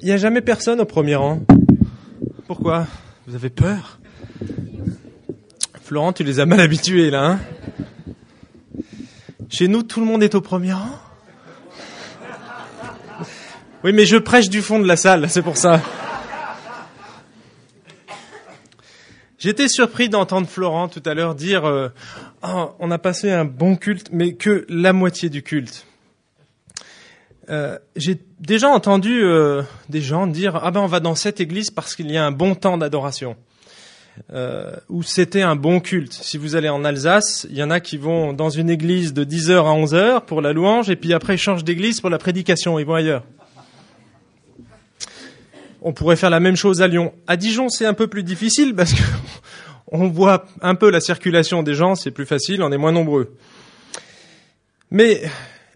[0.00, 1.40] Il n'y a jamais personne au premier rang.
[2.48, 2.88] Pourquoi?
[3.28, 4.00] Vous avez peur?
[5.82, 7.24] Florent, tu les as mal habitués là.
[7.24, 7.40] Hein?
[9.48, 10.98] Chez nous, tout le monde est au premier rang?
[13.84, 15.80] Oui, mais je prêche du fond de la salle, c'est pour ça.
[19.38, 21.90] J'étais surpris d'entendre Florent tout à l'heure dire euh,
[22.42, 25.86] oh, on a passé un bon culte, mais que la moitié du culte.
[27.50, 31.70] Euh, J'ai déjà entendu euh, des gens dire ah ben on va dans cette église
[31.70, 33.36] parce qu'il y a un bon temps d'adoration
[34.32, 36.12] euh, ou c'était un bon culte.
[36.12, 39.24] Si vous allez en Alsace, il y en a qui vont dans une église de
[39.24, 42.78] 10h à 11h pour la louange et puis après ils changent d'église pour la prédication,
[42.78, 43.24] ils vont ailleurs.
[45.82, 47.12] On pourrait faire la même chose à Lyon.
[47.26, 49.02] À Dijon, c'est un peu plus difficile parce que
[49.88, 53.34] on voit un peu la circulation des gens, c'est plus facile, on est moins nombreux.
[54.90, 55.22] Mais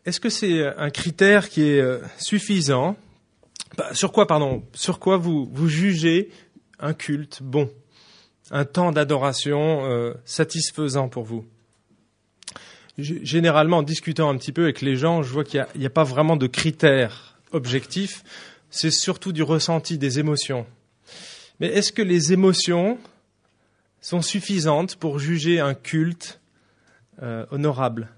[0.08, 2.96] est-ce que c'est un critère qui est euh, suffisant?
[3.76, 6.30] Bah, Sur quoi, pardon Sur quoi vous, vous jugez
[6.78, 7.70] un culte bon,
[8.50, 11.44] un temps d'adoration euh, satisfaisant pour vous?
[12.96, 16.04] Généralement, en discutant un petit peu avec les gens, je vois qu'il n'y a, pas
[16.04, 18.24] vraiment de critères objectifs.
[18.70, 20.66] C'est surtout du ressenti, des émotions.
[21.60, 22.98] Mais est-ce que les émotions
[24.00, 26.40] sont suffisantes pour juger un culte
[27.22, 28.08] euh, honorable,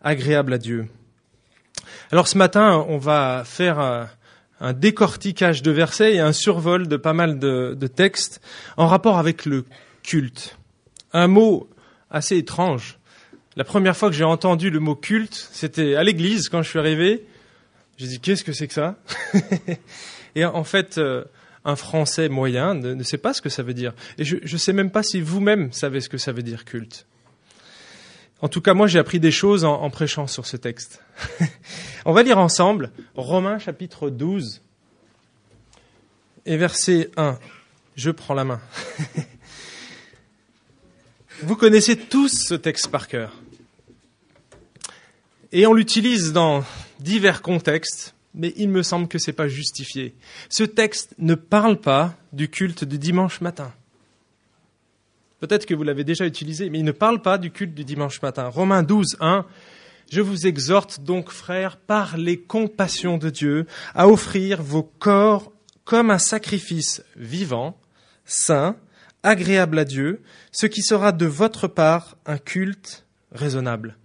[0.00, 0.88] agréable à Dieu?
[2.12, 4.08] Alors ce matin, on va faire un,
[4.60, 8.40] un, décortiquage de versets et un survol de pas mal de, textes
[8.76, 9.64] en rapport avec le
[10.02, 10.58] culte.
[11.12, 11.68] Un mot
[12.10, 12.98] assez étrange.
[13.56, 16.78] La première fois que j'ai entendu le mot culte, c'était à l'église quand je suis
[16.78, 17.26] arrivé.
[17.96, 18.96] J'ai dit qu'est-ce que c'est que ça?
[20.34, 21.24] Et en fait, euh,
[21.64, 23.94] un Français moyen ne, sait pas ce que ça veut dire.
[24.18, 27.06] Et je ne sais même pas si vous-même savez ce que ça veut dire culte.
[28.42, 31.02] En tout cas, moi, j'ai appris des choses en, prêchant sur ce texte.
[32.04, 34.62] On va lire ensemble Romains chapitre 12
[36.44, 37.38] et verset 1.
[37.96, 38.60] Je prends la main.
[41.42, 43.32] Vous connaissez tous ce texte par cœur.
[45.52, 46.64] Et on l'utilise dans
[47.00, 50.14] divers contextes, mais il me semble que ce n'est pas justifié.
[50.48, 53.72] Ce texte ne parle pas du culte du dimanche matin.
[55.40, 58.22] Peut-être que vous l'avez déjà utilisé, mais il ne parle pas du culte du dimanche
[58.22, 58.48] matin.
[58.48, 59.44] Romains 12, 1.
[60.10, 65.52] Je vous exhorte donc, frères, par les compassions de Dieu, à offrir vos corps
[65.84, 67.78] comme un sacrifice vivant,
[68.24, 68.76] saint,
[69.22, 73.96] agréable à Dieu, ce qui sera de votre part un culte raisonnable.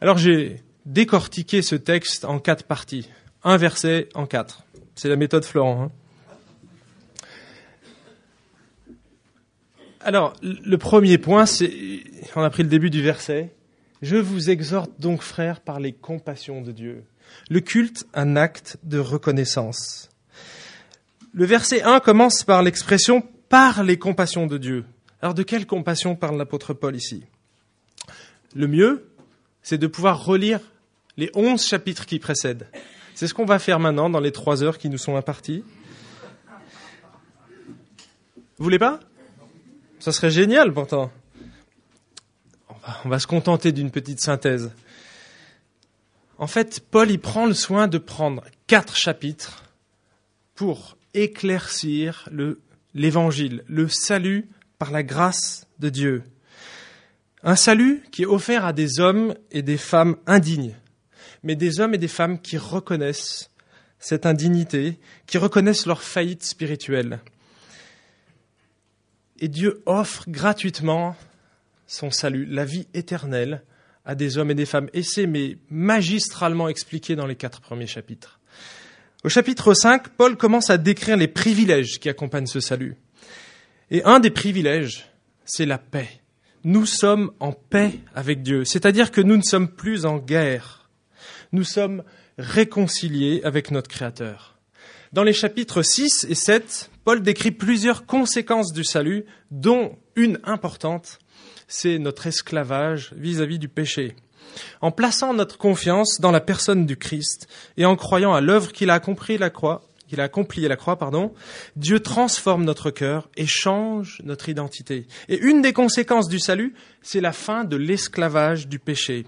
[0.00, 3.08] Alors j'ai décortiqué ce texte en quatre parties,
[3.42, 4.64] un verset en quatre.
[4.94, 5.84] C'est la méthode Florent.
[5.84, 5.92] Hein
[10.00, 11.72] Alors, le premier point, c'est,
[12.36, 13.52] on a pris le début du verset.
[14.00, 17.04] Je vous exhorte donc, frères, par les compassions de Dieu.
[17.50, 20.08] Le culte, un acte de reconnaissance.
[21.32, 24.84] Le verset 1 commence par l'expression par les compassions de Dieu.
[25.20, 27.24] Alors, de quelle compassion parle l'apôtre Paul ici?
[28.54, 29.10] Le mieux,
[29.62, 30.60] c'est de pouvoir relire
[31.16, 32.68] les onze chapitres qui précèdent.
[33.14, 35.64] C'est ce qu'on va faire maintenant dans les trois heures qui nous sont imparties.
[38.56, 39.00] Vous voulez pas?
[39.98, 41.10] Ça serait génial pourtant.
[43.04, 44.70] On va, se contenter d'une petite synthèse.
[46.38, 49.64] En fait, Paul y prend le soin de prendre quatre chapitres
[50.54, 52.28] pour éclaircir
[52.94, 54.48] l'évangile, le, le salut
[54.78, 56.22] par la grâce de Dieu.
[57.42, 60.74] Un salut qui est offert à des hommes et des femmes indignes,
[61.42, 63.50] mais des hommes et des femmes qui reconnaissent
[63.98, 67.20] cette indignité, qui reconnaissent leur faillite spirituelle
[69.40, 71.16] et Dieu offre gratuitement
[71.86, 73.62] son salut, la vie éternelle
[74.04, 74.88] à des hommes et des femmes.
[74.92, 78.40] Et c'est mais magistralement expliqué dans les quatre premiers chapitres.
[79.24, 82.96] Au chapitre 5, Paul commence à décrire les privilèges qui accompagnent ce salut.
[83.90, 85.06] Et un des privilèges,
[85.44, 86.08] c'est la paix.
[86.64, 90.88] Nous sommes en paix avec Dieu, c'est-à-dire que nous ne sommes plus en guerre.
[91.52, 92.02] Nous sommes
[92.36, 94.57] réconciliés avec notre Créateur.
[95.14, 101.18] Dans les chapitres 6 et 7, Paul décrit plusieurs conséquences du salut, dont une importante,
[101.66, 104.16] c'est notre esclavage vis-à-vis du péché.
[104.82, 107.48] En plaçant notre confiance dans la personne du Christ
[107.78, 110.76] et en croyant à l'œuvre qu'il a accomplie la croix, qu'il a accompli à la
[110.76, 111.32] croix, pardon,
[111.74, 115.06] Dieu transforme notre cœur et change notre identité.
[115.30, 119.24] Et une des conséquences du salut, c'est la fin de l'esclavage du péché.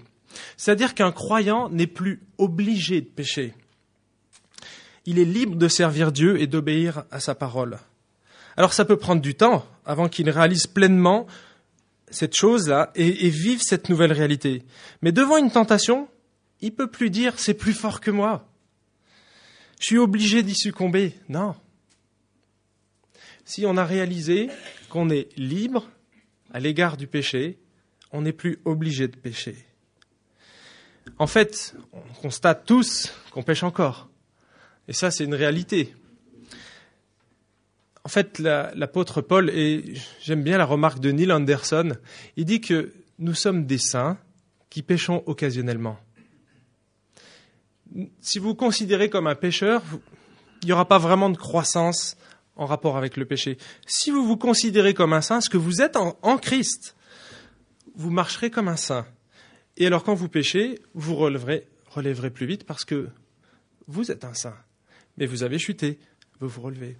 [0.57, 3.55] C'est-à-dire qu'un croyant n'est plus obligé de pécher
[5.05, 7.79] il est libre de servir Dieu et d'obéir à sa parole.
[8.57, 11.27] Alors ça peut prendre du temps avant qu'il réalise pleinement
[12.09, 14.63] cette chose-là et, vive cette nouvelle réalité.
[15.01, 16.09] Mais devant une tentation,
[16.59, 18.47] il peut plus dire c'est plus fort que moi.
[19.79, 21.15] Je suis obligé d'y succomber.
[21.29, 21.55] Non.
[23.45, 24.49] Si on a réalisé
[24.89, 25.89] qu'on est libre
[26.53, 27.57] à l'égard du péché,
[28.11, 29.55] on n'est plus obligé de pécher.
[31.17, 34.10] En fait, on constate tous qu'on pêche encore.
[34.87, 35.93] Et ça, c'est une réalité.
[38.03, 41.95] En fait, l'apôtre Paul, et j'aime bien la remarque de Neil Anderson,
[42.35, 44.17] il dit que nous sommes des saints
[44.69, 45.99] qui pêchons occasionnellement.
[48.21, 49.83] Si vous vous considérez comme un pécheur,
[50.63, 52.17] il n'y aura pas vraiment de croissance
[52.55, 53.57] en rapport avec le péché.
[53.85, 56.95] Si vous vous considérez comme un saint, ce que vous êtes en, Christ,
[57.95, 59.05] vous marcherez comme un saint.
[59.77, 63.09] Et alors quand vous péchez, vous relèverez plus vite parce que
[63.87, 64.55] vous êtes un saint.
[65.17, 65.99] Mais vous avez chuté,
[66.39, 66.97] vous vous relevez.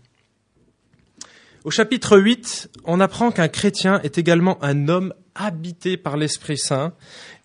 [1.64, 6.94] Au chapitre 8, on apprend qu'un chrétien est également un homme habité par l'Esprit Saint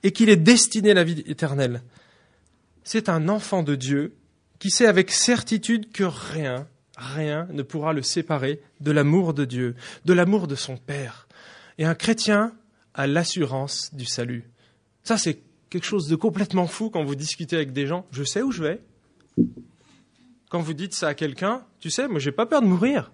[0.03, 1.83] et qu'il est destiné à la vie éternelle.
[2.83, 4.17] C'est un enfant de Dieu
[4.59, 6.67] qui sait avec certitude que rien,
[6.97, 9.75] rien ne pourra le séparer de l'amour de Dieu,
[10.05, 11.29] de l'amour de son Père.
[11.79, 12.55] Et un chrétien
[12.95, 14.49] a l'assurance du salut.
[15.03, 18.07] Ça, c'est quelque chose de complètement fou quand vous discutez avec des gens.
[18.13, 18.81] Je sais où je vais.
[20.49, 23.13] Quand vous dites ça à quelqu'un, tu sais, moi, j'ai pas peur de mourir.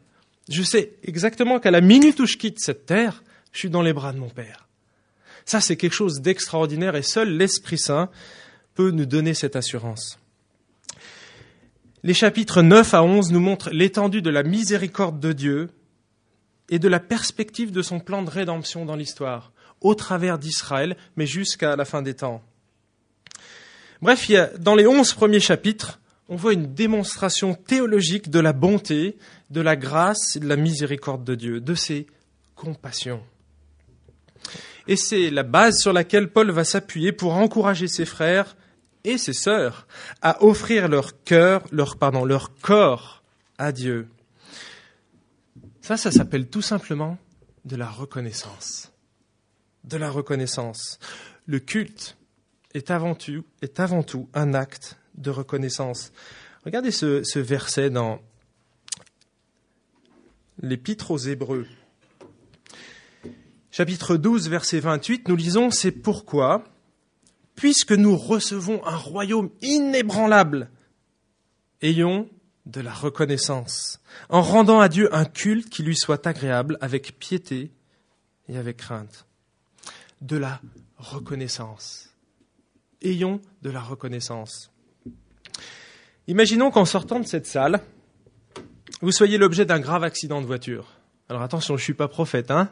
[0.49, 3.93] Je sais exactement qu'à la minute où je quitte cette terre, je suis dans les
[3.93, 4.69] bras de mon Père.
[5.45, 8.11] Ça, c'est quelque chose d'extraordinaire et seul l'Esprit Saint
[8.75, 10.19] peut nous donner cette assurance.
[12.03, 15.71] Les chapitres 9 à 11 nous montrent l'étendue de la miséricorde de Dieu
[16.69, 21.27] et de la perspective de son plan de rédemption dans l'histoire, au travers d'Israël, mais
[21.27, 22.43] jusqu'à la fin des temps.
[24.01, 26.01] Bref, il y a, dans les onze premiers chapitres,
[26.33, 29.19] on voit une démonstration théologique de la bonté,
[29.51, 32.07] de la grâce et de la miséricorde de Dieu, de ses
[32.55, 33.23] compassions.
[34.89, 38.57] Et c'est la base sur laquelle Paul va s'appuyer pour encourager ses frères
[39.05, 39.87] et ses sœurs
[40.23, 43.23] à offrir leur cœur, leur, pardon, leur corps
[43.59, 44.09] à Dieu.
[45.83, 47.19] Ça, ça s'appelle tout simplement
[47.67, 48.91] de la reconnaissance.
[49.85, 50.99] De la reconnaissance.
[51.45, 52.17] Le culte
[52.73, 56.13] est avant tout, est avant tout un acte de reconnaissance.
[56.65, 58.21] Regardez ce, verset dans
[60.61, 61.67] l'Épître aux Hébreux.
[63.71, 66.65] Chapitre 12, verset 28, nous lisons C'est pourquoi,
[67.55, 70.71] puisque nous recevons un royaume inébranlable,
[71.81, 72.29] ayons
[72.67, 77.73] de la reconnaissance, en rendant à Dieu un culte qui lui soit agréable avec piété
[78.49, 79.27] et avec crainte.
[80.21, 80.61] De la
[80.97, 82.11] reconnaissance.
[83.01, 84.72] Ayons de la reconnaissance.
[86.29, 87.81] Imaginons qu'en sortant de cette salle,
[89.01, 90.87] vous soyez l'objet d'un grave accident de voiture.
[91.29, 92.71] Alors attention, je suis pas prophète, hein,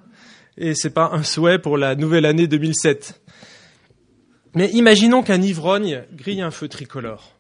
[0.57, 3.21] et c'est pas un souhait pour la nouvelle année 2007.
[4.55, 7.37] Mais imaginons qu'un ivrogne grille un feu tricolore.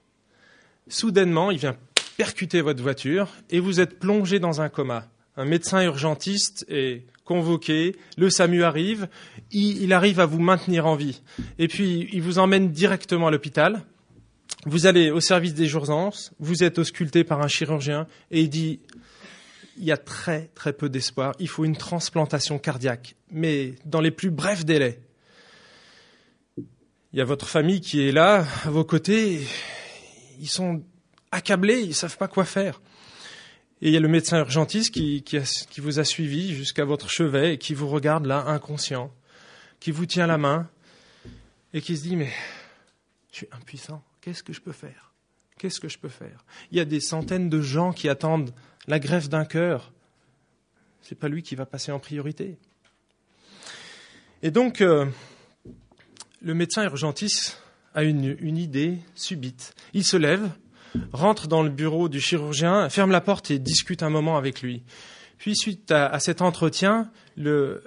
[0.88, 1.76] Soudainement, il vient
[2.16, 5.06] percuter votre voiture et vous êtes plongé dans un coma.
[5.36, 9.08] Un médecin urgentiste est convoqué, le SAMU arrive,
[9.52, 11.22] il, arrive à vous maintenir en vie.
[11.60, 13.84] Et puis, il vous emmène directement à l'hôpital.
[14.66, 18.80] Vous allez au service des urgences, vous êtes ausculté par un chirurgien et il dit
[19.78, 24.10] il y a très très peu d'espoir, il faut une transplantation cardiaque, mais dans les
[24.10, 25.00] plus brefs délais.
[26.58, 29.40] Il y a votre famille qui est là, à vos côtés,
[30.38, 30.82] ils sont
[31.32, 32.80] accablés, ils ne savent pas quoi faire.
[33.82, 37.55] Et il y a le médecin urgentiste qui, qui, vous a suivi jusqu'à votre chevet
[37.55, 39.10] et qui vous regarde là, inconscient,
[39.81, 40.69] qui vous tient la main
[41.72, 42.31] et qui se dit, mais
[43.32, 45.12] je suis impuissant, qu'est-ce que je peux faire?
[45.58, 46.44] Qu'est-ce que je peux faire?
[46.70, 48.53] Il y a des centaines de gens qui attendent
[48.86, 49.93] la greffe d'un cœur.
[51.03, 52.58] Ce n'est pas lui qui va passer en priorité.
[54.43, 55.06] Et donc, euh,
[56.41, 57.62] le médecin urgentiste
[57.94, 59.74] a une, une, idée subite.
[59.93, 60.48] Il se lève,
[61.12, 64.82] rentre dans le bureau du chirurgien, ferme la porte et discute un moment avec lui.
[65.36, 67.82] Puis, suite à, cet entretien, le,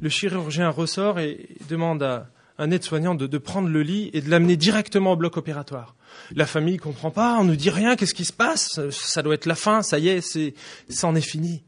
[0.00, 4.56] le, chirurgien ressort et demande à un aide-soignant de, prendre le lit et de l'amener
[4.56, 5.96] directement au bloc opératoire.
[6.34, 8.80] La famille comprend pas, on ne dit rien, qu'est-ce qui se passe?
[8.90, 10.54] Ça doit être la fin, ça y est, c'est,
[10.88, 11.62] c'en est fini.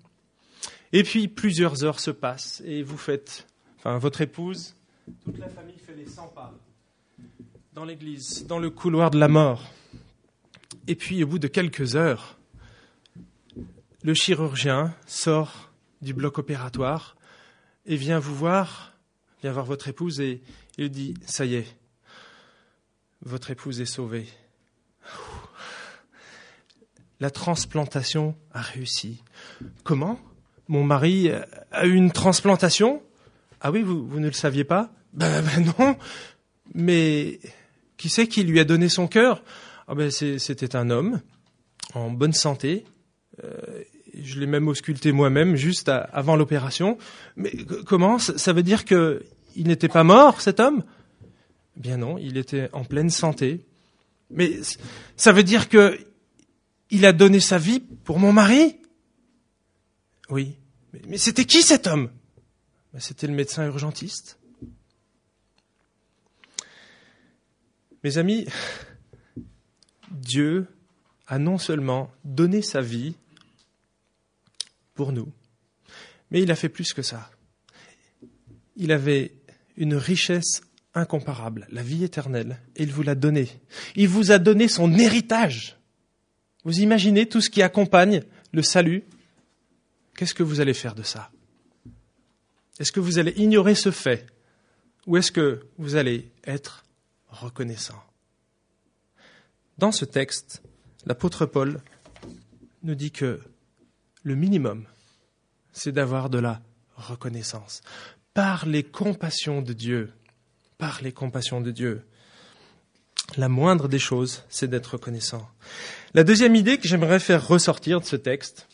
[0.93, 3.47] Et puis plusieurs heures se passent et vous faites,
[3.79, 4.75] enfin votre épouse
[5.25, 6.55] toute la famille fait les 100 pas
[7.75, 9.73] dans l'église, dans le couloir de la mort.
[10.87, 12.39] Et puis, au bout de quelques heures,
[14.03, 17.17] le chirurgien sort du bloc opératoire
[17.85, 18.93] et vient vous voir,
[19.43, 20.41] vient voir votre épouse et
[20.79, 21.67] il dit Ça y est,
[23.23, 24.27] votre épouse est sauvée.
[27.21, 29.23] La transplantation a réussi.
[29.83, 30.21] Comment
[30.69, 31.31] Mon mari
[31.71, 33.03] a eu une transplantation
[33.67, 35.97] ah oui, vous, ne le saviez pas ben, ben, non.
[36.75, 37.41] Mais
[37.97, 39.43] qui c'est qui lui a donné son cœur
[39.89, 41.23] ah ben C'était un homme
[41.95, 42.85] en bonne santé.
[43.43, 43.57] Euh,
[44.13, 46.99] je l'ai même ausculté moi-même juste avant l'opération.
[47.37, 47.53] Mais
[47.87, 48.85] comment Ça veut dire
[49.55, 50.85] qu'il n'était pas mort, cet homme?
[51.77, 53.65] Bien non, il était en pleine santé.
[54.31, 54.61] Mais
[55.17, 55.99] ça veut dire que
[56.91, 58.77] il a donné sa vie pour mon mari?
[60.29, 60.57] Oui.
[61.09, 62.11] Mais, c'était qui cet homme?
[62.93, 64.39] Ben, C'était le médecin urgentiste.
[68.03, 68.47] Mes amis,
[70.11, 70.67] Dieu
[71.27, 73.17] a non seulement donné sa vie
[74.95, 75.33] pour nous,
[76.31, 77.31] mais il a fait plus que ça.
[78.77, 79.33] Il avait
[79.77, 80.63] une richesse
[80.95, 83.49] incomparable, la vie éternelle, et il vous l'a donnée.
[83.97, 85.77] Il vous a donné son héritage.
[86.65, 89.05] Vous imaginez tout ce qui accompagne le salut.
[90.17, 91.31] Qu'est-ce que vous allez faire de ça?
[92.79, 94.27] Est-ce que vous allez ignorer ce fait?
[95.07, 96.85] Ou est-ce que vous allez être
[97.29, 98.03] reconnaissant?
[99.79, 100.63] Dans ce texte,
[101.05, 101.83] l'apôtre Paul
[102.83, 103.41] nous dit que
[104.23, 104.87] le minimum,
[105.73, 106.63] c'est d'avoir de la
[106.97, 107.83] reconnaissance
[108.35, 110.13] par les compassions de Dieu.
[110.77, 112.03] Par les compassions de Dieu.
[113.37, 115.49] La moindre des choses, c'est d'être reconnaissant.
[116.13, 118.69] La deuxième idée que j'aimerais faire ressortir de ce texte,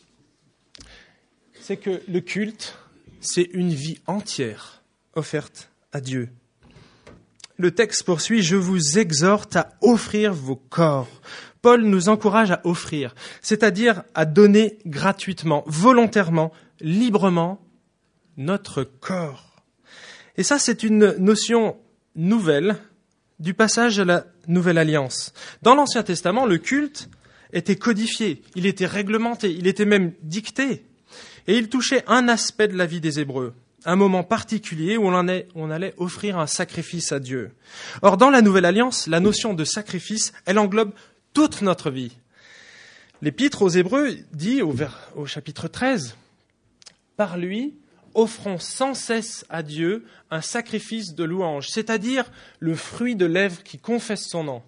[1.61, 2.77] c'est que le culte,
[3.21, 4.81] c'est une vie entière
[5.13, 6.29] offerte à Dieu.
[7.57, 11.21] Le texte poursuit, je vous exhorte à offrir vos corps.
[11.61, 17.63] Paul nous encourage à offrir, c'est-à-dire à donner gratuitement, volontairement, librement
[18.37, 19.50] notre corps.
[20.41, 21.77] Et ça, c'est une notion
[22.15, 22.75] nouvelle
[23.39, 25.33] du passage à la nouvelle alliance.
[25.61, 27.09] Dans l'Ancien Testament, le culte
[27.53, 30.83] était codifié, il était réglementé, il était même dicté.
[31.45, 33.53] Et il touchait un aspect de la vie des Hébreux,
[33.85, 37.51] un moment particulier où on, allait offrir un sacrifice à Dieu.
[38.01, 40.93] Or, dans la Nouvelle Alliance, la notion de sacrifice, elle englobe
[41.35, 42.17] toute notre vie.
[43.21, 44.75] L'Épître aux Hébreux dit au,
[45.27, 46.15] chapitre 13,
[47.15, 47.75] Par lui,
[48.13, 53.77] offrons sans cesse à Dieu un sacrifice de louange, c'est-à-dire le fruit de lèvres qui
[53.77, 54.63] confesse son nom.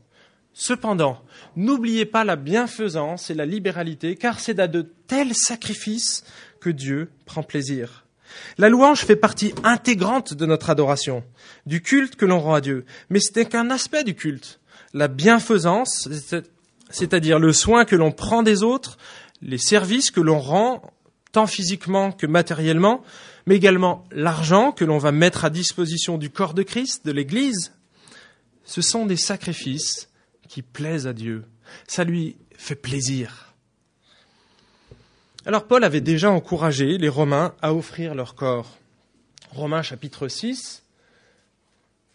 [0.54, 1.24] Cependant,
[1.56, 6.24] n'oubliez pas la bienfaisance et la libéralité, car c'est à de tels sacrifices
[6.60, 8.06] que Dieu prend plaisir.
[8.58, 11.24] La louange fait partie intégrante de notre adoration,
[11.66, 14.60] du culte que l'on rend à Dieu, mais ce n'est qu'un aspect du culte.
[14.94, 16.08] La bienfaisance,
[16.90, 18.98] c'est-à-dire le soin que l'on prend des autres,
[19.42, 20.82] les services que l'on rend,
[21.32, 23.04] tant physiquement que matériellement,
[23.46, 27.74] mais également l'argent que l'on va mettre à disposition du corps de Christ, de l'Église,
[28.64, 30.10] ce sont des sacrifices
[30.48, 31.46] qui plaisent à Dieu.
[31.88, 33.54] Ça lui fait plaisir.
[35.46, 38.78] Alors Paul avait déjà encouragé les Romains à offrir leur corps.
[39.52, 40.84] Romains chapitre 6,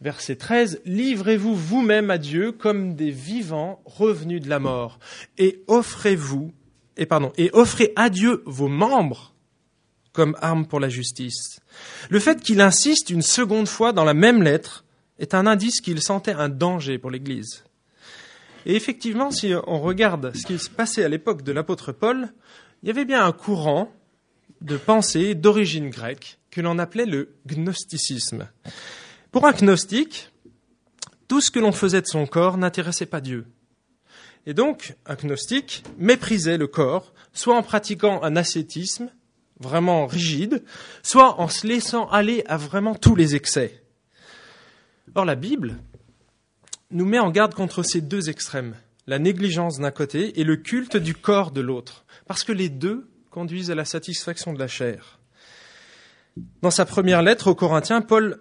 [0.01, 4.99] verset 13, Livrez-vous vous-même à Dieu comme des vivants revenus de la mort,
[5.37, 6.53] et offrez-vous,
[6.97, 9.35] et pardon, et offrez à Dieu vos membres
[10.13, 11.61] comme arme pour la justice.
[12.11, 14.85] Le fait qu'il insiste une seconde fois dans la même lettre
[15.19, 17.65] est un indice qu'il sentait un danger pour l'Église.
[18.67, 22.33] Et effectivement, si on regarde ce qui se passait à l'époque de l'apôtre Paul,
[22.83, 23.93] il y avait bien un courant
[24.61, 28.49] de pensée d'origine grecque que l'on appelait le gnosticisme.
[29.31, 30.31] Pour un gnostique,
[31.29, 33.47] tout ce que l'on faisait de son corps n'intéressait pas Dieu.
[34.47, 39.11] Et donc, un gnostique méprisait le corps, soit en pratiquant un ascétisme
[39.61, 40.63] vraiment rigide,
[41.03, 43.83] soit en se laissant aller à vraiment tous les excès.
[45.15, 45.77] Or, la Bible
[46.91, 48.75] nous met en garde contre ces deux extrêmes,
[49.07, 53.09] la négligence d'un côté et le culte du corps de l'autre, parce que les deux
[53.31, 55.19] conduisent à la satisfaction de la chair.
[56.63, 58.41] Dans sa première lettre aux Corinthiens, Paul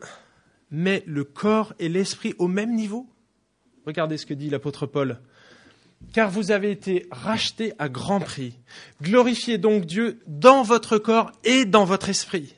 [0.69, 3.07] met le corps et l'esprit au même niveau.
[3.85, 5.19] Regardez ce que dit l'apôtre Paul.
[6.13, 8.57] Car vous avez été rachetés à grand prix.
[9.01, 12.55] Glorifiez donc Dieu dans votre corps et dans votre esprit.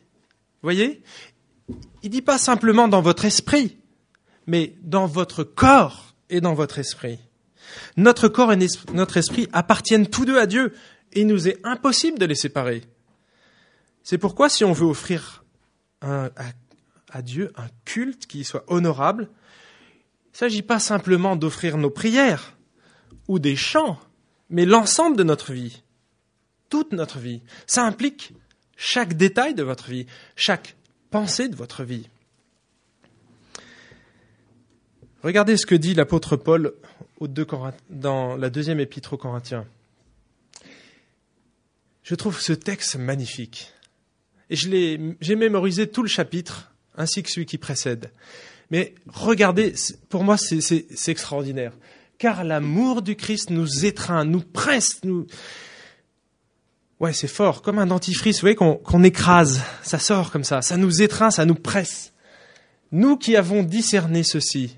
[0.62, 1.02] Voyez?
[2.04, 3.78] Il ne dit pas simplement dans votre esprit,
[4.48, 7.20] mais dans votre corps et dans votre esprit.
[7.98, 8.58] Notre corps et
[8.94, 10.74] notre esprit appartiennent tous deux à Dieu
[11.14, 12.84] et il nous est impossible de les séparer.
[14.04, 15.44] C'est pourquoi si on veut offrir
[16.02, 16.30] à,
[17.12, 19.30] à, Dieu un culte qui soit honorable,
[20.26, 22.58] il ne s'agit pas simplement d'offrir nos prières
[23.30, 23.98] ou des chants,
[24.50, 25.84] mais l'ensemble de notre vie,
[26.68, 27.42] toute notre vie.
[27.68, 28.34] Ça implique
[28.76, 30.76] chaque détail de votre vie, chaque
[31.12, 32.10] pensée de votre vie.
[35.24, 36.74] Regardez ce que dit l'apôtre Paul
[37.90, 39.66] dans la deuxième épître aux Corinthiens.
[42.04, 43.74] Je trouve ce texte magnifique.
[44.50, 48.10] Et j'ai mémorisé tout le chapitre, ainsi que celui qui précède.
[48.72, 49.76] Mais regardez,
[50.10, 51.74] pour moi, c'est extraordinaire.
[52.20, 55.26] Car l'amour du Christ nous étreint, nous presse, nous...
[57.00, 60.76] Ouais, c'est fort, comme un dentifrice, vous voyez, qu'on écrase, ça sort comme ça, ça
[60.76, 62.12] nous étreint, ça nous presse.
[62.92, 64.76] Nous qui avons discerné ceci,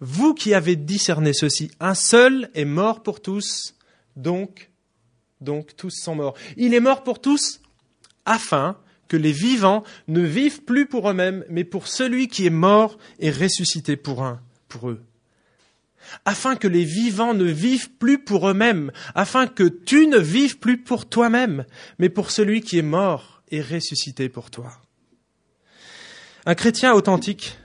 [0.00, 3.74] vous qui avez discerné ceci, un seul est mort pour tous,
[4.16, 4.70] donc,
[5.42, 6.34] donc tous sont morts.
[6.56, 7.60] Il est mort pour tous
[8.24, 8.78] afin
[9.08, 13.30] que les vivants ne vivent plus pour eux-mêmes, mais pour celui qui est mort et
[13.30, 15.02] ressuscité pour un, pour eux.
[16.24, 20.78] Afin que les vivants ne vivent plus pour eux-mêmes, afin que tu ne vives plus
[20.78, 21.64] pour toi-même,
[21.98, 24.72] mais pour celui qui est mort et ressuscité pour toi.
[26.46, 27.58] Un chrétien authentique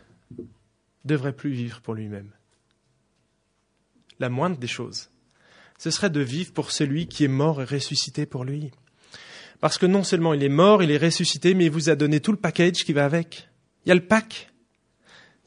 [1.05, 2.31] devrait plus vivre pour lui-même.
[4.19, 5.09] La moindre des choses,
[5.77, 8.71] ce serait de vivre pour celui qui est mort et ressuscité pour lui.
[9.59, 12.19] Parce que non seulement il est mort, il est ressuscité, mais il vous a donné
[12.19, 13.47] tout le package qui va avec.
[13.85, 14.51] Il y a le pack.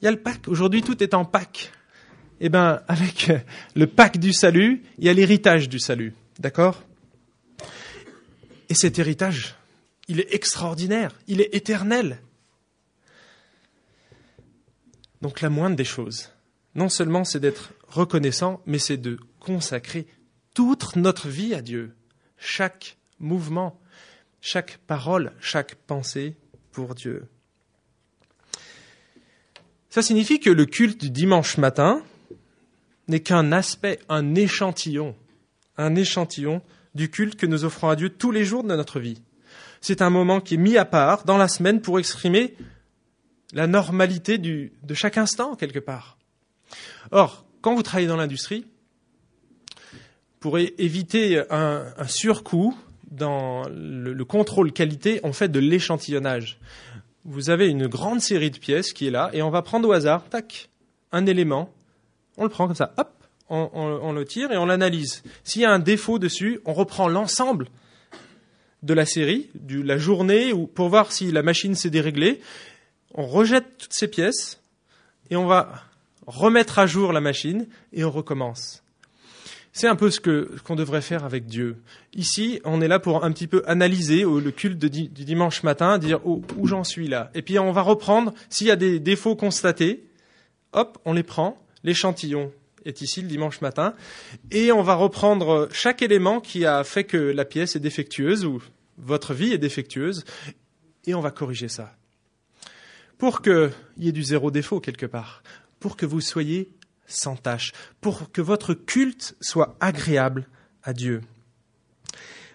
[0.01, 0.49] Il y a le pack.
[0.49, 1.73] Aujourd'hui, tout est en pack.
[2.41, 3.33] Eh bien, avec
[3.75, 6.15] le pack du salut, il y a l'héritage du salut.
[6.39, 6.83] D'accord?
[8.69, 9.55] Et cet héritage,
[10.09, 12.19] il est extraordinaire, il est éternel.
[15.23, 16.31] Donc la moindre des choses,
[16.75, 20.07] non seulement c'est d'être reconnaissant, mais c'est de consacrer
[20.55, 21.95] toute notre vie à Dieu,
[22.37, 23.81] chaque mouvement,
[24.41, 26.37] chaque parole, chaque pensée
[26.71, 27.29] pour Dieu.
[29.89, 32.03] Ça signifie que le culte du dimanche matin
[33.09, 35.15] n'est qu'un aspect, un échantillon,
[35.77, 36.63] un échantillon
[36.95, 39.23] du culte que nous offrons à Dieu tous les jours de notre vie.
[39.81, 42.55] C'est un moment qui est mis à part dans la semaine pour exprimer
[43.53, 46.19] la normalité de chaque instant, quelque part.
[47.13, 48.67] Or, quand vous travaillez dans l'industrie,
[50.41, 52.77] pour éviter un, un surcoût,
[53.11, 56.59] dans le, contrôle qualité, on fait de l'échantillonnage.
[57.25, 59.93] Vous avez une grande série de pièces qui est là, et on va prendre au
[59.93, 60.71] hasard, tac,
[61.13, 61.73] un élément,
[62.37, 63.13] on le prend comme ça, hop,
[63.49, 65.23] on, le tire et on l'analyse.
[65.45, 67.69] S'il y a un défaut dessus, on reprend l'ensemble
[68.83, 72.41] de la série, de la journée, ou pour voir si la machine s'est déréglée.
[73.15, 74.61] On rejette toutes ces pièces
[75.31, 75.83] et on va
[76.27, 78.83] remettre à jour la machine et on recommence.
[79.73, 81.77] C'est un peu ce qu'on devrait faire avec Dieu.
[82.15, 86.21] Ici, on est là pour un petit peu analyser le culte du dimanche matin, dire
[86.25, 87.31] oh, où j'en suis là.
[87.35, 90.07] Et puis on va reprendre s'il y a des défauts constatés.
[90.73, 91.59] Hop, on les prend.
[91.87, 92.53] L'échantillon
[92.85, 93.95] est ici le dimanche matin,
[94.51, 98.61] et on va reprendre chaque élément qui a fait que la pièce est défectueuse ou
[98.99, 100.25] votre vie est défectueuse,
[101.07, 101.95] et on va corriger ça.
[103.19, 105.45] Pour qu'il y ait du zéro défaut quelque part,
[105.79, 106.73] pour que vous soyez
[107.07, 110.49] sans tâche, pour que votre culte soit agréable
[110.83, 111.21] à Dieu.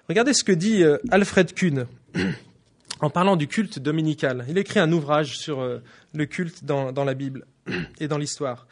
[0.09, 1.87] Regardez ce que dit euh, Alfred Kuhn
[2.99, 4.45] en parlant du culte dominical.
[4.49, 5.79] Il écrit un ouvrage sur euh,
[6.13, 7.45] le culte dans, dans la Bible
[8.01, 8.67] et dans l'histoire.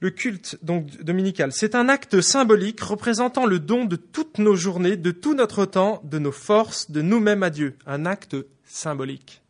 [0.00, 4.96] Le culte donc dominical, c'est un acte symbolique représentant le don de toutes nos journées,
[4.96, 7.76] de tout notre temps, de nos forces, de nous-mêmes à Dieu.
[7.86, 9.42] Un acte symbolique.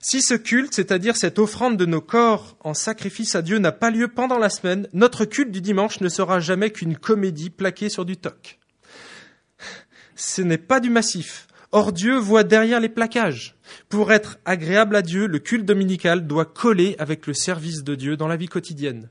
[0.00, 3.90] Si ce culte, c'est-à-dire cette offrande de nos corps en sacrifice à Dieu, n'a pas
[3.90, 8.04] lieu pendant la semaine, notre culte du dimanche ne sera jamais qu'une comédie plaquée sur
[8.04, 8.58] du toc.
[10.16, 11.46] Ce n'est pas du massif.
[11.72, 13.56] Or Dieu voit derrière les plaquages.
[13.88, 18.16] Pour être agréable à Dieu, le culte dominical doit coller avec le service de Dieu
[18.16, 19.08] dans la vie quotidienne.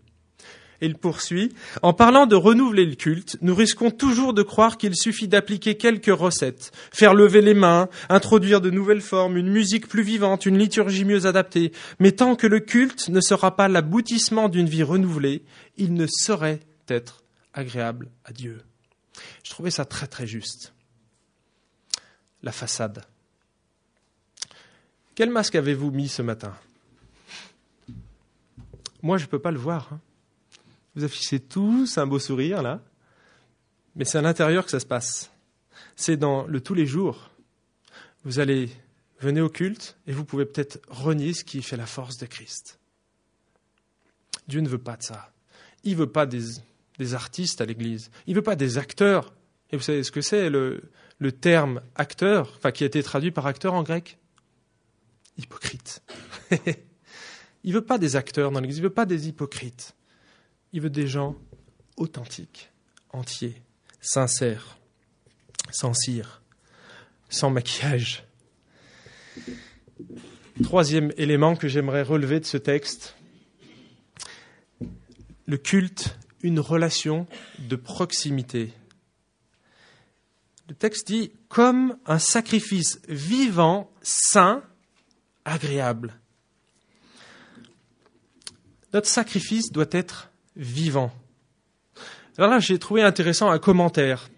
[0.86, 5.28] Il poursuit, en parlant de renouveler le culte, nous risquons toujours de croire qu'il suffit
[5.28, 10.46] d'appliquer quelques recettes, faire lever les mains, introduire de nouvelles formes, une musique plus vivante,
[10.46, 11.72] une liturgie mieux adaptée.
[11.98, 15.44] Mais tant que le culte ne sera pas l'aboutissement d'une vie renouvelée,
[15.76, 17.24] il ne saurait être
[17.56, 18.62] agréable à Dieu.
[19.44, 20.76] Je trouvais ça très très juste.
[22.44, 23.04] La façade.
[25.16, 26.54] Quel masque avez-vous mis ce matin?
[29.02, 29.90] Moi, je ne peux pas le voir.
[29.92, 30.00] Hein.
[30.96, 32.82] Vous affichez tous un beau sourire là,
[33.96, 35.32] mais c'est à l'intérieur que ça se passe.
[35.96, 37.32] C'est dans le tous les jours.
[38.24, 38.70] Vous allez
[39.20, 42.80] venez au culte et vous pouvez peut-être renier ce qui fait la force de Christ.
[44.48, 45.32] Dieu ne veut pas de ça.
[45.84, 46.44] Il ne veut pas des,
[47.14, 48.10] artistes à l'Église.
[48.28, 49.34] Il ne veut pas des acteurs.
[49.72, 50.84] Et vous savez ce que c'est le,
[51.20, 54.18] le terme acteur, enfin qui a été traduit par acteur en grec?
[55.38, 56.02] Hypocrite.
[57.64, 59.96] il ne veut pas des acteurs dans l'Église, il ne veut pas des hypocrites.
[60.76, 61.38] Il veut des gens
[61.96, 62.70] authentiques,
[63.12, 63.62] entiers,
[64.02, 64.78] sincères,
[65.72, 66.42] sans cire,
[67.30, 68.26] sans maquillage.
[70.64, 73.16] Troisième élément que j'aimerais relever de ce texte,
[75.46, 77.26] le culte, une relation
[77.58, 78.74] de proximité.
[80.68, 84.62] Le texte dit comme un sacrifice vivant, sain,
[85.46, 86.20] agréable.
[88.92, 91.12] Notre sacrifice doit être vivant.
[92.38, 94.30] Alors là, j'ai trouvé intéressant un commentaire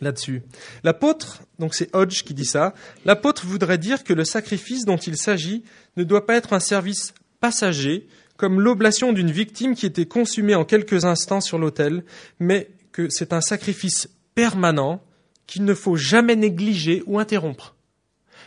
[0.00, 0.42] là-dessus.
[0.82, 5.16] L'apôtre, donc c'est Hodge qui dit ça, l'apôtre voudrait dire que le sacrifice dont il
[5.16, 5.62] s'agit
[5.96, 10.64] ne doit pas être un service passager, comme l'oblation d'une victime qui était consumée en
[10.64, 12.04] quelques instants sur l'autel,
[12.38, 15.02] mais que c'est un sacrifice permanent
[15.46, 17.76] qu'il ne faut jamais négliger ou interrompre.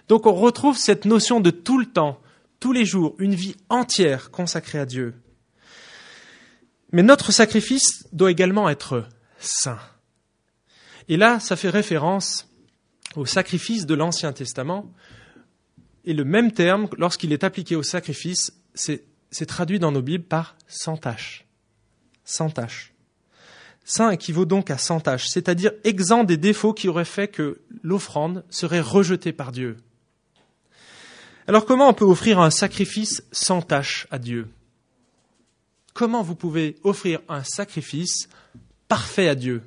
[0.08, 2.20] Donc on retrouve cette notion de tout le temps,
[2.60, 5.14] tous les jours, une vie entière consacrée à Dieu.
[6.94, 9.06] Mais notre sacrifice doit également être
[9.40, 9.80] saint.
[11.10, 12.48] Et là, ça fait référence
[13.16, 14.94] au sacrifice de l'Ancien Testament.
[16.06, 20.56] Et le même terme, lorsqu'il est appliqué au sacrifice, c'est traduit dans nos Bibles par
[20.68, 21.46] sans tâche.
[22.24, 22.94] Sans tâche.
[23.86, 28.46] Saint équivaut donc à sans tâche, c'est-à-dire exempt des défauts qui auraient fait que l'offrande
[28.50, 29.78] serait rejetée par Dieu.
[31.48, 34.48] Alors comment on peut offrir un sacrifice sans tâche à Dieu?
[36.04, 38.28] Comment vous pouvez offrir un sacrifice
[38.90, 39.64] parfait à Dieu?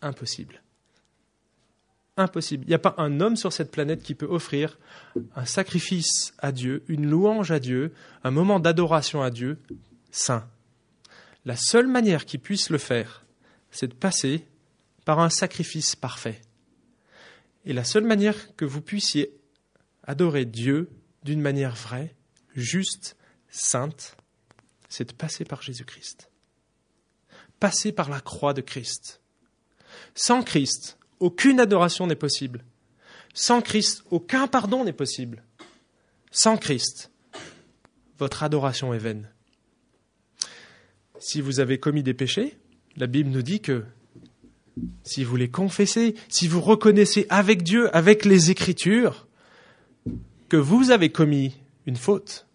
[0.00, 0.62] Impossible.
[2.16, 2.64] Impossible.
[2.64, 4.78] Il n'y a pas un homme sur cette planète qui peut offrir
[5.36, 7.92] un sacrifice à Dieu, une louange à Dieu,
[8.24, 9.58] un moment d'adoration à Dieu
[10.10, 10.48] saint.
[11.44, 13.26] La seule manière qu'il puisse le faire,
[13.70, 14.46] c'est de passer
[15.04, 16.40] par un sacrifice parfait.
[17.66, 19.38] Et la seule manière que vous puissiez
[20.02, 20.88] adorer Dieu
[21.24, 22.14] d'une manière vraie,
[22.54, 23.17] juste,
[23.50, 24.16] sainte,
[24.88, 26.30] c'est de passer par Jésus-Christ.
[27.60, 29.20] Passer par la croix de Christ.
[30.14, 32.64] Sans Christ, aucune adoration n'est possible.
[33.34, 35.42] Sans Christ, aucun pardon n'est possible.
[36.30, 37.10] Sans Christ,
[38.18, 39.30] votre adoration est vaine.
[41.20, 42.58] Si vous avez commis des péchés,
[42.96, 43.84] la Bible nous dit que
[45.02, 49.26] si vous les confessez, si vous reconnaissez avec Dieu, avec les Écritures,
[50.48, 51.56] que vous avez commis
[51.86, 52.47] une faute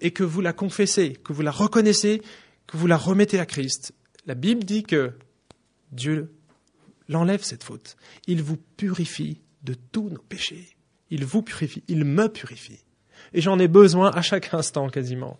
[0.00, 2.22] et que vous la confessez, que vous la reconnaissez,
[2.66, 3.92] que vous la remettez à Christ,
[4.26, 5.12] la Bible dit que
[5.92, 6.34] Dieu
[7.08, 7.96] l'enlève cette faute.
[8.26, 10.76] Il vous purifie de tous nos péchés.
[11.10, 12.84] Il vous purifie, il me purifie.
[13.32, 15.38] Et j'en ai besoin à chaque instant quasiment.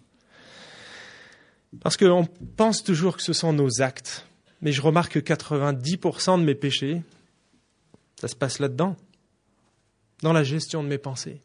[1.80, 4.26] Parce qu'on pense toujours que ce sont nos actes.
[4.62, 7.02] Mais je remarque que 90% de mes péchés,
[8.20, 8.96] ça se passe là-dedans,
[10.22, 11.42] dans la gestion de mes pensées.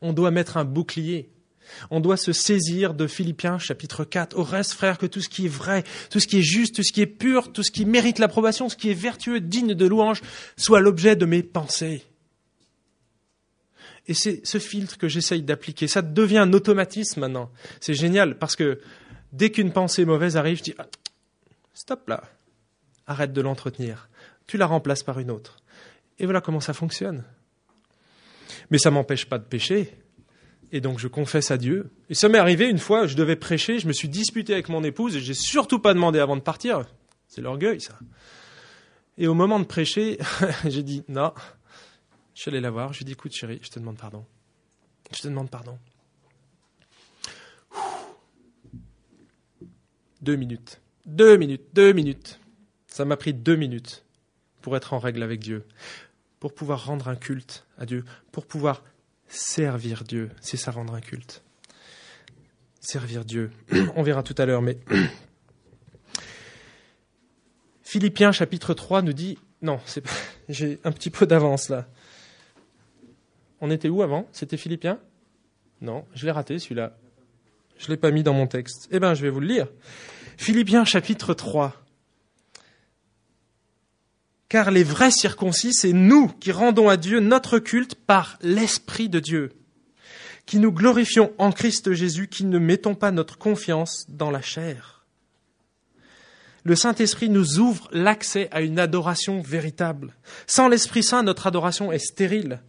[0.00, 1.30] On doit mettre un bouclier.
[1.90, 4.36] On doit se saisir de Philippiens chapitre 4.
[4.36, 6.82] Au reste, frère, que tout ce qui est vrai, tout ce qui est juste, tout
[6.82, 9.86] ce qui est pur, tout ce qui mérite l'approbation, ce qui est vertueux, digne de
[9.86, 10.20] louange,
[10.56, 12.04] soit l'objet de mes pensées.
[14.08, 15.86] Et c'est ce filtre que j'essaye d'appliquer.
[15.86, 17.50] Ça devient un automatisme maintenant.
[17.80, 18.80] C'est génial parce que
[19.32, 20.86] dès qu'une pensée mauvaise arrive, je dis ah,
[21.72, 22.22] stop là,
[23.06, 24.08] arrête de l'entretenir.
[24.46, 25.56] Tu la remplaces par une autre.
[26.18, 27.24] Et voilà comment ça fonctionne.
[28.70, 29.96] Mais ça m'empêche pas de pécher.
[30.72, 31.90] Et donc je confesse à Dieu.
[32.08, 34.82] Et ça m'est arrivé une fois, je devais prêcher, je me suis disputé avec mon
[34.82, 36.84] épouse et j'ai surtout pas demandé avant de partir.
[37.28, 37.98] C'est l'orgueil, ça.
[39.18, 40.18] Et au moment de prêcher,
[40.64, 41.32] j'ai dit non.
[42.34, 44.24] Je suis allé la voir, je lui ai dit écoute chérie, je te demande pardon.
[45.14, 45.78] Je te demande pardon.
[50.22, 50.80] Deux minutes.
[51.04, 51.64] Deux minutes.
[51.74, 52.40] Deux minutes.
[52.86, 54.04] Ça m'a pris deux minutes
[54.62, 55.66] pour être en règle avec Dieu
[56.42, 58.82] pour pouvoir rendre un culte à Dieu, pour pouvoir
[59.32, 60.30] servir Dieu.
[60.40, 61.42] C'est ça rendre un culte.
[62.80, 63.50] Servir Dieu.
[63.96, 64.78] On verra tout à l'heure, mais
[67.82, 69.80] Philippiens chapitre 3 nous dit, non,
[70.48, 71.88] j'ai un petit peu d'avance là.
[73.60, 74.28] On était où avant?
[74.32, 74.98] C'était Philippiens?
[75.80, 76.96] Non, je l'ai raté celui-là.
[77.78, 78.88] Je ne l'ai pas mis dans mon texte.
[78.90, 79.68] Eh bien, je vais vous le lire.
[80.36, 81.81] Philippiens chapitre 3
[84.52, 89.18] car les vrais circoncis, c'est nous qui rendons à Dieu notre culte par l'Esprit de
[89.18, 89.52] Dieu,
[90.44, 95.06] qui nous glorifions en Christ Jésus, qui ne mettons pas notre confiance dans la chair.
[96.64, 100.14] Le Saint-Esprit nous ouvre l'accès à une adoration véritable.
[100.46, 102.60] Sans l'Esprit Saint, notre adoration est stérile.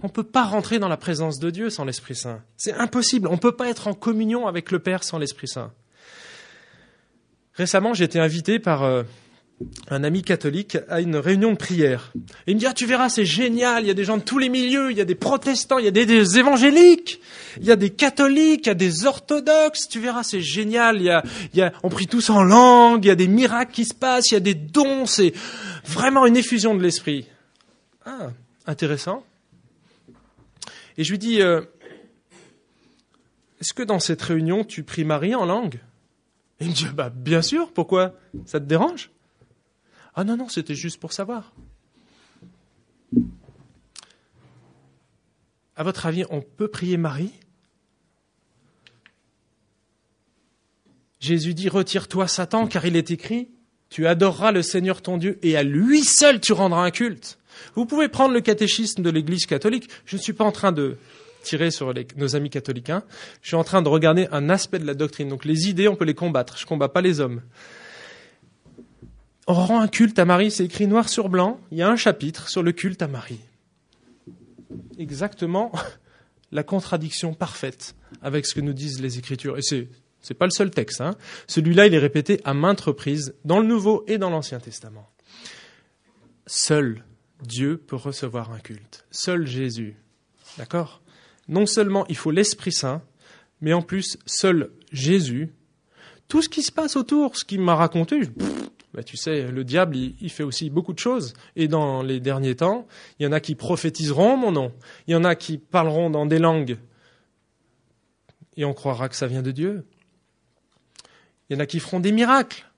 [0.00, 2.42] On ne peut pas rentrer dans la présence de Dieu sans l'Esprit Saint.
[2.56, 3.28] C'est impossible.
[3.28, 5.70] On ne peut pas être en communion avec le Père sans l'Esprit Saint.
[7.52, 9.02] Récemment, j'ai été invité par euh,
[9.88, 12.12] un ami catholique à une réunion de prière.
[12.46, 14.38] Il me dit, ah, tu verras, c'est génial, il y a des gens de tous
[14.38, 17.20] les milieux, il y a des protestants, il y a des, évangéliques,
[17.58, 21.20] il y a des catholiques, il y a des orthodoxes, tu verras, c'est génial, il
[21.54, 24.30] y a, on prie tous en langue, il y a des miracles qui se passent,
[24.30, 25.32] il y a des dons, c'est
[25.84, 27.26] vraiment une effusion de l'esprit.
[28.04, 28.30] Ah,
[28.66, 29.24] intéressant.
[30.96, 31.62] Et je lui dis, euh,
[33.60, 35.80] est-ce que dans cette réunion, tu pries Marie en langue?
[36.60, 38.14] Il me dit, bah, bien sûr, pourquoi?
[38.46, 39.10] Ça te dérange?
[40.16, 41.52] Ah non, non, c'était juste pour savoir.
[45.76, 47.32] À votre avis, on peut prier Marie?
[51.18, 53.48] Jésus dit, retire-toi Satan, car il est écrit,
[53.88, 57.38] tu adoreras le Seigneur ton Dieu et à lui seul tu rendras un culte.
[57.74, 59.88] Vous pouvez prendre le catéchisme de l'Église catholique.
[60.04, 60.96] Je ne suis pas en train de
[61.42, 62.90] tirer sur nos amis catholiques.
[63.40, 65.28] Je suis en train de regarder un aspect de la doctrine.
[65.28, 66.56] Donc les idées, on peut les combattre.
[66.58, 67.42] Je ne combats pas les hommes.
[69.46, 71.60] On rend un culte à Marie, c'est écrit noir sur blanc.
[71.70, 73.40] Il y a un chapitre sur le culte à Marie.
[74.98, 75.72] Exactement
[76.52, 79.58] la contradiction parfaite avec ce que nous disent les Écritures.
[79.58, 79.88] Et c'est
[80.30, 81.02] n'est pas le seul texte.
[81.02, 81.16] Hein.
[81.46, 85.10] Celui-là, il est répété à maintes reprises dans le Nouveau et dans l'Ancien Testament.
[86.46, 87.04] Seul
[87.42, 89.04] Dieu peut recevoir un culte.
[89.10, 89.96] Seul Jésus.
[90.56, 91.02] D'accord?
[91.48, 93.02] Non seulement il faut l'Esprit Saint,
[93.60, 95.52] mais en plus, seul Jésus.
[96.28, 98.20] Tout ce qui se passe autour, ce qu'il m'a raconté,
[98.94, 101.34] bah, tu sais, le diable, il, fait aussi beaucoup de choses.
[101.56, 102.86] Et dans les derniers temps,
[103.18, 104.72] il y en a qui prophétiseront mon nom.
[105.08, 106.78] Il y en a qui parleront dans des langues.
[108.56, 109.84] Et on croira que ça vient de Dieu.
[111.48, 112.70] Il y en a qui feront des miracles.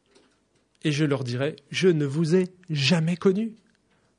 [0.84, 3.54] Et je leur dirai, je ne vous ai jamais connu.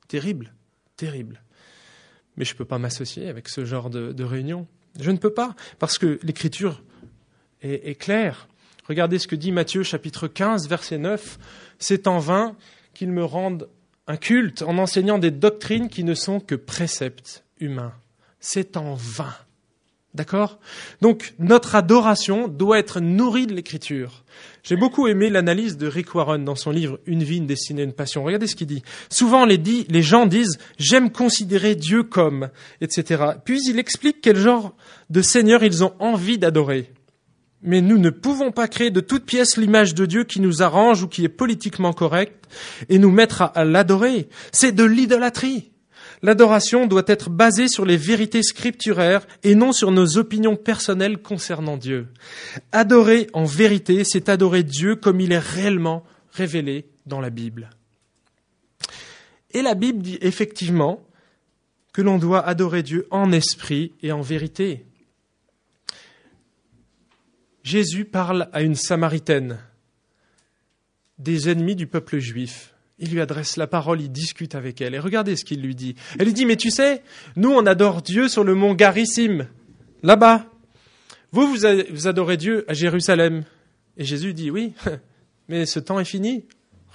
[0.07, 0.53] Terrible,
[0.97, 1.41] terrible.
[2.36, 4.67] Mais je ne peux pas m'associer avec ce genre de, réunion.
[4.99, 6.83] Je ne peux pas, parce que l'écriture
[7.63, 8.47] est, est claire.
[8.88, 11.39] Regardez ce que dit Matthieu chapitre 15, verset 9.
[11.78, 12.56] C'est en vain
[12.93, 13.69] qu'ils me rendent
[14.08, 17.93] un culte en enseignant des doctrines qui ne sont que préceptes humains.
[18.39, 19.36] C'est en vain.
[20.13, 20.58] D'accord?
[21.02, 24.23] Donc notre adoration doit être nourrie de l'écriture.
[24.63, 27.93] J'ai beaucoup aimé l'analyse de Rick Warren dans son livre Une vie, une destinée, une
[27.93, 28.23] passion.
[28.23, 28.84] Regardez ce qu'il dit.
[29.10, 33.23] Souvent les, les gens disent j'aime considérer Dieu comme, etc.
[33.43, 34.76] Puis il explique quel genre
[35.10, 36.89] de Seigneur ils ont envie d'adorer.
[37.67, 41.03] Mais nous ne pouvons pas créer de toute pièce l'image de Dieu qui nous arrange
[41.03, 42.47] ou qui est politiquement correcte
[42.88, 44.30] et nous mettre à l'adorer.
[44.53, 45.71] C'est de l'idolâtrie.
[46.23, 51.75] L'adoration doit être basée sur les vérités scripturaires et non sur nos opinions personnelles concernant
[51.75, 52.08] Dieu.
[52.71, 57.69] Adorer en vérité, c'est adorer Dieu comme il est réellement révélé dans la Bible.
[59.51, 61.03] Et la Bible dit effectivement
[61.91, 64.87] que l'on doit adorer Dieu en esprit et en vérité.
[67.67, 69.60] Jésus parle à une Samaritaine,
[71.19, 72.73] des ennemis du peuple juif.
[72.97, 74.95] Il lui adresse la parole, il discute avec elle.
[74.95, 75.95] Et regardez ce qu'il lui dit.
[76.17, 77.03] Elle lui dit, mais tu sais,
[77.36, 79.47] nous, on adore Dieu sur le mont Garissim,
[80.01, 80.45] là-bas.
[81.34, 83.43] Vous, vous adorez Dieu à Jérusalem.
[83.97, 84.73] Et Jésus dit, oui,
[85.49, 86.45] mais ce temps est fini.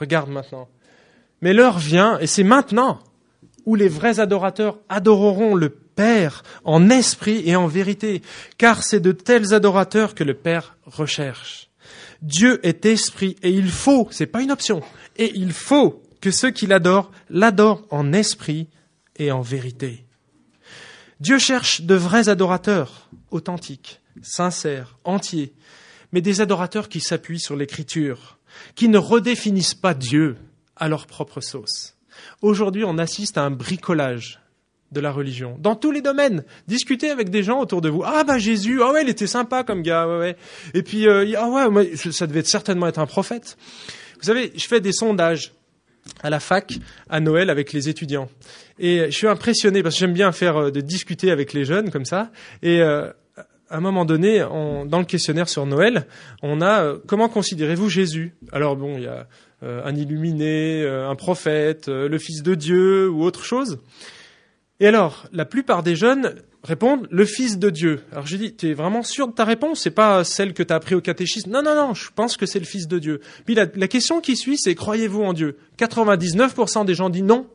[0.00, 0.70] Regarde maintenant.
[1.42, 2.98] Mais l'heure vient, et c'est maintenant,
[3.66, 8.22] où les vrais adorateurs adoreront le Père en esprit et en vérité,
[8.57, 11.70] car c'est de tels adorateurs que le Père recherche.
[12.22, 14.83] Dieu est esprit et il faut, c'est pas une option,
[15.16, 18.68] et il faut que ceux qui l'adorent l'adorent en esprit
[19.16, 20.07] et en vérité.
[21.20, 25.53] Dieu cherche de vrais adorateurs, authentiques, sincères, entiers,
[26.12, 28.38] mais des adorateurs qui s'appuient sur l'écriture,
[28.75, 30.37] qui ne redéfinissent pas Dieu
[30.77, 31.96] à leur propre sauce.
[32.40, 34.42] Aujourd'hui, on assiste à un bricolage
[34.92, 36.44] de la religion, dans tous les domaines.
[36.68, 38.02] Discutez avec des gens autour de vous.
[38.04, 40.37] Ah bah Jésus, ah ouais, il était sympa comme gars, ouais.
[40.74, 43.56] Et puis, euh, ah ouais, ça devait certainement être un prophète.
[44.20, 45.52] Vous savez, je fais des sondages
[46.22, 46.74] à la fac
[47.08, 48.28] à Noël avec les étudiants.
[48.78, 51.90] Et je suis impressionné parce que j'aime bien faire euh, de discuter avec les jeunes
[51.90, 52.30] comme ça.
[52.62, 53.08] Et euh,
[53.70, 56.06] à un moment donné, dans le questionnaire sur Noël,
[56.42, 58.35] on a comment considérez-vous Jésus?
[58.52, 59.26] Alors bon, il y a
[59.62, 63.79] un illuminé, un prophète, le Fils de Dieu ou autre chose.
[64.81, 68.03] Et alors, la plupart des jeunes répondent le Fils de Dieu.
[68.12, 69.81] Alors je dis, tu es vraiment sûr de ta réponse?
[69.81, 71.51] C'est pas celle que tu as appris au catéchisme?
[71.51, 73.20] Non, non, non, je pense que c'est le Fils de Dieu.
[73.44, 75.59] Puis la, question qui suit, c'est croyez-vous en Dieu?
[75.79, 77.48] 99% des gens disent non.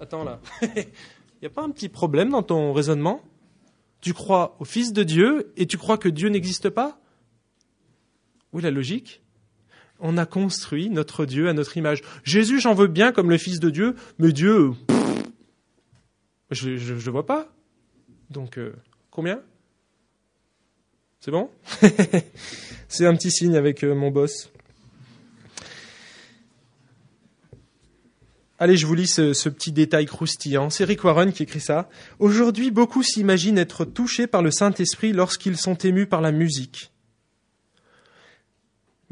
[0.00, 0.86] Attends là, il
[1.42, 3.22] n'y a pas un petit problème dans ton raisonnement?
[4.00, 6.98] Tu crois au Fils de Dieu et tu crois que Dieu n'existe pas?
[8.52, 9.23] Oui, la logique
[10.00, 12.02] on a construit notre Dieu à notre image.
[12.24, 14.72] Jésus, j'en veux bien comme le Fils de Dieu, mais Dieu,
[16.50, 17.48] je ne le vois pas.
[18.30, 18.74] Donc, euh,
[19.10, 19.40] combien?
[21.20, 21.48] C'est bon?
[22.88, 24.50] C'est un petit signe avec euh, mon boss.
[28.58, 30.70] Allez, je vous lis ce, ce petit détail croustillant.
[30.70, 31.88] C'est Rick Warren qui écrit ça.
[32.18, 36.93] Aujourd'hui, beaucoup s'imaginent être touchés par le Saint-Esprit lorsqu'ils sont émus par la musique.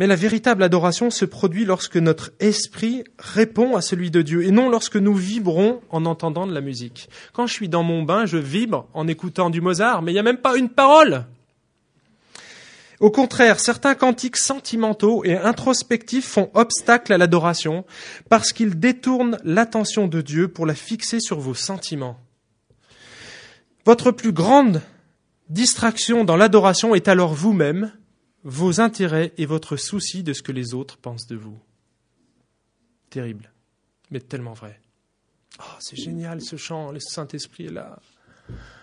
[0.03, 4.51] Mais la véritable adoration se produit lorsque notre esprit répond à celui de Dieu et
[4.51, 7.09] non lorsque nous vibrons en entendant de la musique.
[7.33, 10.19] Quand je suis dans mon bain, je vibre en écoutant du Mozart, mais il n'y
[10.19, 11.25] a même pas une parole.
[12.99, 17.85] Au contraire, certains cantiques sentimentaux et introspectifs font obstacle à l'adoration
[18.29, 22.19] parce qu'ils détournent l'attention de Dieu pour la fixer sur vos sentiments.
[23.87, 24.83] Votre plus grande
[25.49, 27.93] distraction dans l'adoration est alors vous-même,
[28.45, 31.59] vos intérêts et votre souci de ce que les autres pensent de vous.
[33.11, 33.53] Terrible,
[34.11, 34.81] mais tellement vrai.
[35.61, 38.01] Oh, c'est génial ce chant, le Saint-Esprit est là.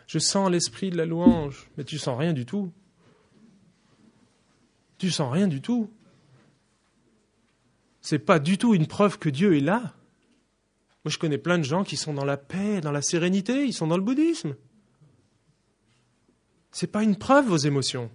[0.08, 2.72] Je sens l'esprit de la louange, mais tu sens rien du tout.
[4.98, 5.90] Tu sens rien du tout.
[8.02, 9.94] C'est pas du tout une preuve que Dieu est là.
[11.06, 13.74] Moi, je connais plein de gens qui sont dans la paix, dans la sérénité, ils
[13.74, 14.56] sont dans le bouddhisme.
[16.72, 18.12] C'est pas une preuve vos émotions.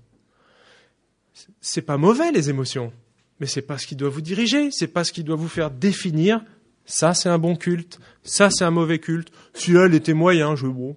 [1.60, 2.92] C'est pas mauvais les émotions,
[3.40, 5.70] mais c'est pas ce qui doit vous diriger, c'est pas ce qui doit vous faire
[5.70, 6.40] définir
[6.86, 9.30] ça c'est un bon culte, ça c'est un mauvais culte.
[9.54, 10.96] Si elle était moyen, je bon,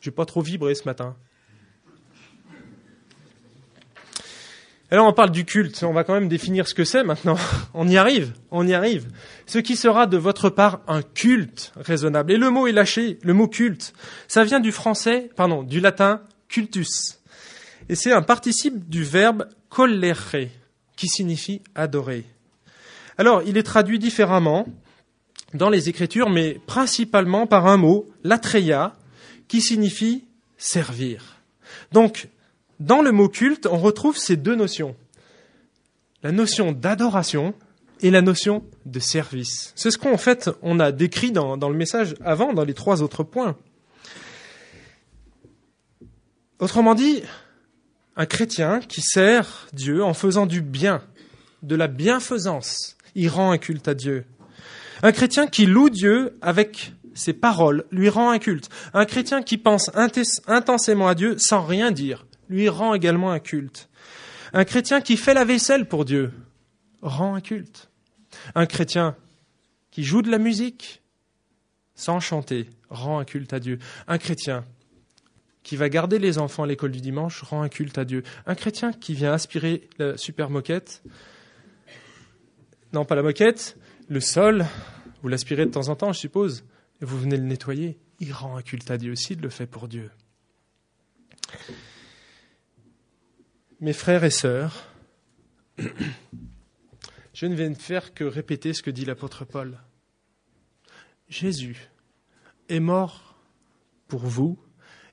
[0.00, 1.16] j'ai pas trop vibré ce matin.
[4.90, 7.36] Alors on parle du culte, on va quand même définir ce que c'est maintenant.
[7.74, 9.08] On y arrive, on y arrive.
[9.46, 12.30] Ce qui sera de votre part un culte raisonnable.
[12.30, 13.92] Et le mot est lâché, le mot culte.
[14.28, 17.18] Ça vient du français, pardon, du latin cultus.
[17.88, 20.48] Et c'est un participe du verbe collere,
[20.96, 22.24] qui signifie adorer.
[23.18, 24.66] Alors, il est traduit différemment
[25.52, 28.94] dans les Écritures, mais principalement par un mot, latreia,
[29.48, 30.24] qui signifie
[30.56, 31.40] servir.
[31.92, 32.28] Donc,
[32.80, 34.96] dans le mot culte, on retrouve ces deux notions.
[36.22, 37.54] La notion d'adoration
[38.00, 39.72] et la notion de service.
[39.76, 43.02] C'est ce qu'en fait on a décrit dans, dans, le message avant, dans les trois
[43.02, 43.56] autres points.
[46.58, 47.22] Autrement dit,
[48.16, 51.02] un chrétien qui sert Dieu en faisant du bien,
[51.62, 54.24] de la bienfaisance, il rend un culte à Dieu.
[55.02, 58.68] Un chrétien qui loue Dieu avec ses paroles lui rend un culte.
[58.92, 63.88] Un chrétien qui pense intensément à Dieu sans rien dire lui rend également un culte.
[64.52, 66.32] Un chrétien qui fait la vaisselle pour Dieu
[67.02, 67.90] rend un culte.
[68.54, 69.16] Un chrétien
[69.90, 71.02] qui joue de la musique
[71.94, 73.78] sans chanter rend un culte à Dieu.
[74.06, 74.64] Un chrétien
[75.64, 78.22] qui va garder les enfants à l'école du dimanche rend un culte à Dieu.
[78.46, 81.02] Un chrétien qui vient aspirer la super moquette,
[82.92, 83.76] non pas la moquette,
[84.08, 84.66] le sol,
[85.22, 86.64] vous l'aspirez de temps en temps, je suppose,
[87.00, 89.66] et vous venez le nettoyer, il rend un culte à Dieu aussi, il le fait
[89.66, 90.10] pour Dieu.
[93.80, 94.86] Mes frères et sœurs,
[97.32, 99.78] je ne vais ne faire que répéter ce que dit l'apôtre Paul.
[101.28, 101.88] Jésus
[102.68, 103.38] est mort
[104.08, 104.58] pour vous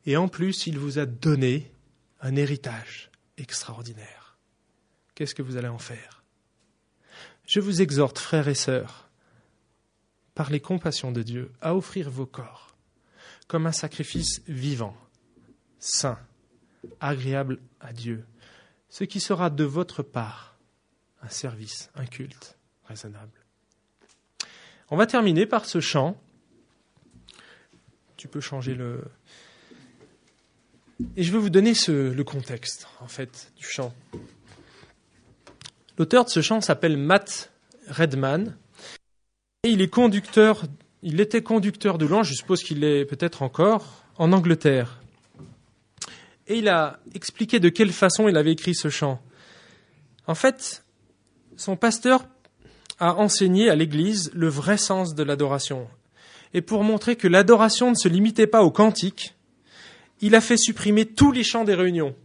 [0.05, 1.71] et en plus il vous a donné
[2.21, 4.37] un héritage extraordinaire.
[5.15, 6.23] Qu'est-ce que vous allez en faire?
[7.45, 9.09] Je vous exhorte, frères et sœurs,
[10.35, 12.71] par les compassions de Dieu, à offrir vos corps
[13.47, 14.95] comme un sacrifice vivant,
[15.77, 16.17] saint,
[17.01, 18.25] agréable à Dieu,
[18.87, 20.57] ce qui sera de votre part
[21.21, 23.37] un service, un culte raisonnable.
[24.89, 26.17] On va terminer par ce chant.
[28.15, 29.03] Tu peux changer le.
[31.15, 33.93] Et je vais vous donner le contexte, en fait, du chant.
[35.97, 37.51] L'auteur de ce chant s'appelle Matt
[37.87, 38.55] Redman.
[39.63, 40.63] Et il est conducteur,
[41.03, 45.01] il était conducteur de louange, je suppose qu'il l'est peut-être encore, en Angleterre
[46.51, 49.21] et il a expliqué de quelle façon il avait écrit ce chant.
[50.27, 50.83] En fait,
[51.55, 52.25] son pasteur
[52.99, 55.87] a enseigné à l'Église le vrai sens de l'adoration.
[56.53, 59.33] Et pour montrer que l'adoration ne se limitait pas au cantique,
[60.21, 62.15] il a fait supprimer tous les chants des réunions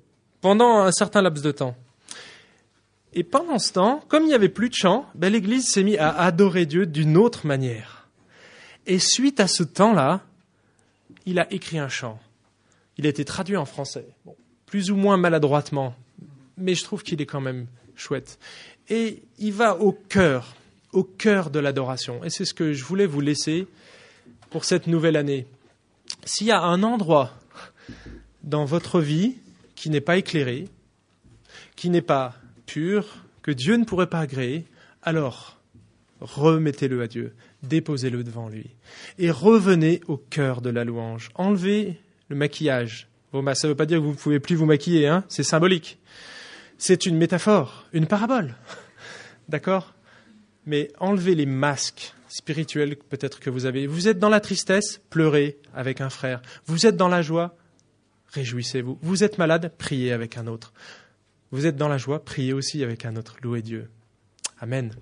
[0.41, 1.77] pendant un certain laps de temps.
[3.15, 5.97] Et pendant ce temps, comme il n'y avait plus de chants, ben l'Église s'est mise
[5.99, 8.09] à adorer Dieu d'une autre manière.
[8.87, 10.23] Et suite à ce temps-là,
[11.25, 12.21] il a écrit un chant.
[12.99, 14.07] Il a été traduit en français,
[14.67, 15.95] plus ou moins maladroitement,
[16.57, 18.39] mais je trouve qu'il est quand même chouette.
[18.89, 20.55] Et il va au cœur,
[20.93, 22.23] au cœur de l'adoration.
[22.23, 23.67] Et c'est ce que je voulais vous laisser
[24.51, 25.47] pour cette nouvelle année.
[26.25, 27.33] S'il y a un endroit
[28.43, 29.37] dans votre vie
[29.75, 30.69] qui n'est pas éclairé,
[31.77, 32.35] qui n'est pas
[32.67, 34.65] pur, que Dieu ne pourrait pas agréer,
[35.03, 35.59] alors
[36.21, 38.71] remettez-le à Dieu, déposez-le devant lui,
[39.19, 41.31] et revenez au cœur de la louange.
[41.35, 43.09] Enlevez le maquillage.
[43.33, 45.99] Ça ne veut pas dire que vous ne pouvez plus vous maquiller, hein c'est symbolique.
[46.79, 48.55] C'est une métaphore, une parabole.
[49.49, 49.95] D'accord?
[50.65, 53.87] Mais enlevez les masques spirituels peut-être que vous avez.
[53.87, 56.43] Vous êtes dans la tristesse, pleurez avec un frère.
[56.67, 57.57] Vous êtes dans la joie,
[58.37, 58.99] réjouissez-vous.
[59.03, 60.73] Vous êtes malade, priez avec un autre.
[61.51, 63.37] Vous êtes dans la joie, priez aussi avec un autre.
[63.43, 63.89] Louez Dieu.
[64.61, 64.95] Amen.